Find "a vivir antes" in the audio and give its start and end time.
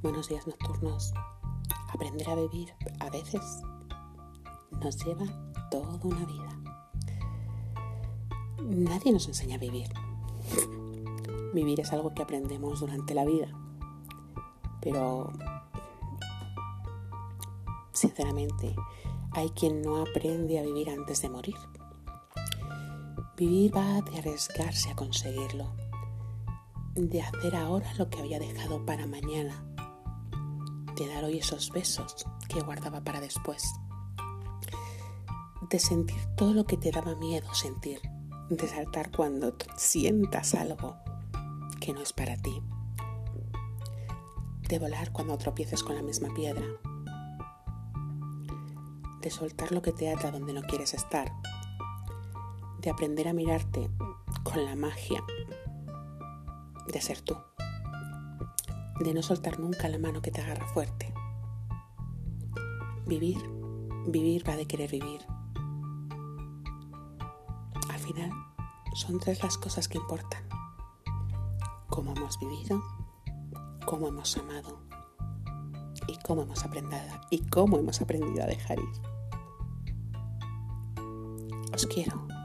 20.60-21.22